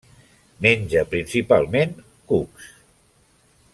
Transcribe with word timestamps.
Menja 0.65 1.03
principalment 1.11 1.93
cucs. 2.33 2.73